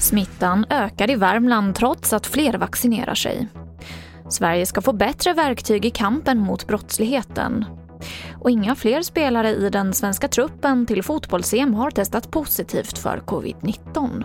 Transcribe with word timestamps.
Smittan 0.00 0.66
ökar 0.70 1.10
i 1.10 1.14
Värmland 1.14 1.74
trots 1.74 2.12
att 2.12 2.26
fler 2.26 2.58
vaccinerar 2.58 3.14
sig. 3.14 3.48
Sverige 4.28 4.66
ska 4.66 4.80
få 4.80 4.92
bättre 4.92 5.32
verktyg 5.32 5.84
i 5.84 5.90
kampen 5.90 6.38
mot 6.38 6.66
brottsligheten. 6.66 7.64
Och 8.40 8.50
inga 8.50 8.74
fler 8.74 9.02
spelare 9.02 9.50
i 9.50 9.70
den 9.70 9.92
svenska 9.92 10.28
truppen 10.28 10.86
till 10.86 11.02
fotbolls-EM 11.02 11.74
har 11.74 11.90
testat 11.90 12.30
positivt 12.30 12.98
för 12.98 13.18
covid-19. 13.18 14.24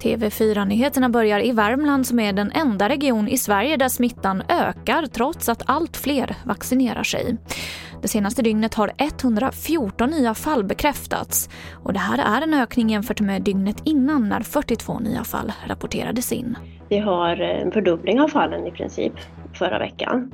TV4-nyheterna 0.00 1.08
börjar 1.08 1.44
i 1.44 1.52
Värmland 1.52 2.06
som 2.06 2.20
är 2.20 2.32
den 2.32 2.52
enda 2.52 2.88
region 2.88 3.28
i 3.28 3.38
Sverige 3.38 3.76
där 3.76 3.88
smittan 3.88 4.42
ökar 4.48 5.06
trots 5.06 5.48
att 5.48 5.62
allt 5.66 5.96
fler 5.96 6.36
vaccinerar 6.44 7.02
sig. 7.02 7.36
Det 8.04 8.08
senaste 8.08 8.42
dygnet 8.42 8.74
har 8.74 8.92
114 8.98 10.10
nya 10.10 10.34
fall 10.34 10.64
bekräftats 10.64 11.48
och 11.84 11.92
det 11.92 11.98
här 11.98 12.38
är 12.38 12.42
en 12.42 12.54
ökning 12.54 12.90
jämfört 12.90 13.20
med 13.20 13.42
dygnet 13.42 13.76
innan 13.84 14.28
när 14.28 14.40
42 14.40 14.98
nya 14.98 15.24
fall 15.24 15.52
rapporterades 15.66 16.32
in. 16.32 16.58
Vi 16.88 16.98
har 16.98 17.36
en 17.36 17.72
fördubbling 17.72 18.20
av 18.20 18.28
fallen 18.28 18.66
i 18.66 18.70
princip 18.70 19.12
förra 19.54 19.78
veckan. 19.78 20.32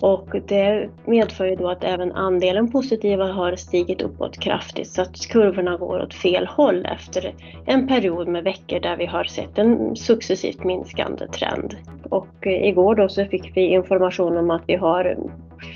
Och 0.00 0.28
det 0.48 0.88
medför 1.04 1.46
ju 1.46 1.56
då 1.56 1.70
att 1.70 1.84
även 1.84 2.12
andelen 2.12 2.72
positiva 2.72 3.32
har 3.32 3.56
stigit 3.56 4.02
uppåt 4.02 4.40
kraftigt 4.40 4.88
så 4.88 5.02
att 5.02 5.26
kurvorna 5.26 5.76
går 5.76 6.02
åt 6.02 6.14
fel 6.14 6.46
håll 6.46 6.86
efter 6.86 7.34
en 7.66 7.88
period 7.88 8.28
med 8.28 8.44
veckor 8.44 8.80
där 8.80 8.96
vi 8.96 9.06
har 9.06 9.24
sett 9.24 9.58
en 9.58 9.96
successivt 9.96 10.64
minskande 10.64 11.26
trend. 11.26 11.76
Och 12.10 12.46
igår 12.46 12.94
då 12.94 13.08
så 13.08 13.24
fick 13.24 13.56
vi 13.56 13.60
information 13.60 14.36
om 14.36 14.50
att 14.50 14.62
vi 14.66 14.74
har 14.74 15.16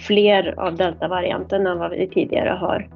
fler 0.06 0.61
av 0.61 0.77
deltavarianten 0.77 1.66
än 1.66 1.78
vad 1.78 1.91
vi 1.91 2.09
tidigare 2.09 2.50
har, 2.50 2.89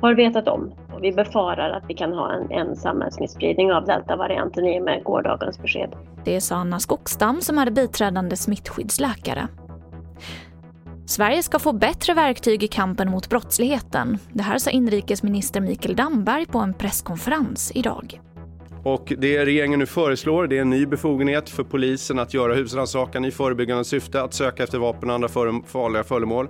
har 0.00 0.14
vetat 0.14 0.48
om. 0.48 0.74
Och 0.94 1.04
vi 1.04 1.12
befarar 1.12 1.70
att 1.70 1.84
vi 1.88 1.94
kan 1.94 2.12
ha 2.12 2.32
en, 2.32 2.50
en 2.50 2.76
samhällssmittspridning 2.76 3.72
av 3.72 3.84
deltavarianten 3.84 4.66
i 4.66 4.80
och 4.80 4.84
med 4.84 5.04
gårdagens 5.04 5.62
besked. 5.62 5.96
Det 6.24 6.40
sa 6.40 6.56
Anna 6.56 6.80
Skogstam 6.80 7.40
som 7.40 7.58
är 7.58 7.70
biträdande 7.70 8.36
smittskyddsläkare. 8.36 9.48
Sverige 11.06 11.42
ska 11.42 11.58
få 11.58 11.72
bättre 11.72 12.14
verktyg 12.14 12.62
i 12.62 12.68
kampen 12.68 13.10
mot 13.10 13.28
brottsligheten. 13.28 14.18
Det 14.32 14.42
här 14.42 14.58
sa 14.58 14.70
inrikesminister 14.70 15.60
Mikael 15.60 15.96
Damberg 15.96 16.46
på 16.46 16.58
en 16.58 16.74
presskonferens 16.74 17.72
idag. 17.74 18.20
Och 18.84 19.12
det 19.18 19.44
regeringen 19.44 19.78
nu 19.78 19.86
föreslår 19.86 20.46
det 20.46 20.56
är 20.56 20.60
en 20.60 20.70
ny 20.70 20.86
befogenhet 20.86 21.50
för 21.50 21.62
polisen 21.64 22.18
att 22.18 22.34
göra 22.34 22.54
husrannsakan 22.54 23.24
i 23.24 23.30
förebyggande 23.30 23.84
syfte 23.84 24.22
att 24.22 24.34
söka 24.34 24.62
efter 24.62 24.78
vapen 24.78 25.08
och 25.08 25.14
andra 25.14 25.28
farliga 25.66 26.04
föremål. 26.04 26.48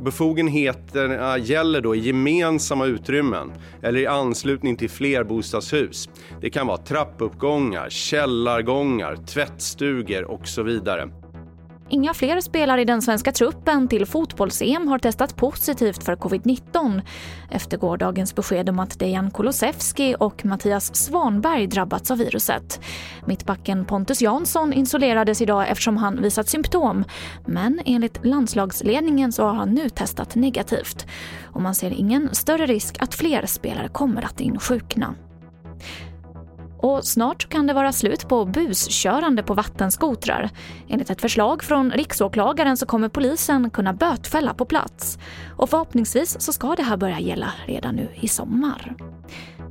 Befogenheterna 0.00 1.36
äh, 1.36 1.44
gäller 1.44 1.80
då 1.80 1.94
i 1.94 1.98
gemensamma 1.98 2.86
utrymmen 2.86 3.52
eller 3.82 4.00
i 4.00 4.06
anslutning 4.06 4.76
till 4.76 4.90
flerbostadshus. 4.90 6.08
Det 6.40 6.50
kan 6.50 6.66
vara 6.66 6.78
trappuppgångar, 6.78 7.90
källargångar, 7.90 9.16
tvättstugor 9.16 10.24
och 10.24 10.48
så 10.48 10.62
vidare. 10.62 11.08
Inga 11.90 12.14
fler 12.14 12.40
spelare 12.40 12.80
i 12.80 12.84
den 12.84 13.02
svenska 13.02 13.32
truppen 13.32 13.88
till 13.88 14.06
fotbolls-EM 14.06 14.88
har 14.88 14.98
testat 14.98 15.36
positivt 15.36 16.04
för 16.04 16.16
covid-19 16.16 17.02
efter 17.50 17.76
gårdagens 17.76 18.34
besked 18.34 18.68
om 18.68 18.78
att 18.78 18.98
Dejan 18.98 19.30
Kulusevski 19.30 20.16
och 20.18 20.44
Mattias 20.44 20.94
Svanberg 20.94 21.66
drabbats 21.66 22.10
av 22.10 22.18
viruset. 22.18 22.80
Mittbacken 23.26 23.84
Pontus 23.84 24.22
Jansson 24.22 24.72
isolerades 24.72 25.42
idag 25.42 25.68
eftersom 25.68 25.96
han 25.96 26.22
visat 26.22 26.48
symptom 26.48 27.04
men 27.46 27.80
enligt 27.84 28.24
landslagsledningen 28.24 29.32
så 29.32 29.42
har 29.42 29.54
han 29.54 29.74
nu 29.74 29.88
testat 29.88 30.34
negativt 30.34 31.06
och 31.44 31.62
man 31.62 31.74
ser 31.74 31.90
ingen 31.90 32.34
större 32.34 32.66
risk 32.66 32.96
att 33.02 33.14
fler 33.14 33.46
spelare 33.46 33.88
kommer 33.88 34.22
att 34.22 34.40
insjukna. 34.40 35.14
Och 36.78 37.04
snart 37.04 37.48
kan 37.48 37.66
det 37.66 37.72
vara 37.72 37.92
slut 37.92 38.28
på 38.28 38.44
buskörande 38.44 39.42
på 39.42 39.54
vattenskotrar. 39.54 40.50
Enligt 40.88 41.10
ett 41.10 41.20
förslag 41.20 41.62
från 41.62 41.90
riksåklagaren 41.90 42.76
så 42.76 42.86
kommer 42.86 43.08
polisen 43.08 43.70
kunna 43.70 43.92
bötfälla 43.92 44.54
på 44.54 44.64
plats. 44.64 45.18
Och 45.56 45.70
förhoppningsvis 45.70 46.40
så 46.40 46.52
ska 46.52 46.74
det 46.74 46.82
här 46.82 46.96
börja 46.96 47.20
gälla 47.20 47.52
redan 47.66 47.94
nu 47.94 48.08
i 48.14 48.28
sommar. 48.28 48.94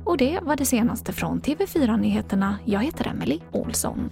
Och 0.04 0.16
det 0.16 0.38
var 0.42 0.56
det 0.56 0.66
senaste 0.66 1.12
från 1.12 1.40
TV4 1.40 1.96
Nyheterna. 1.96 2.58
Jag 2.64 2.80
heter 2.84 3.08
Emily 3.08 3.40
Olsson. 3.52 4.10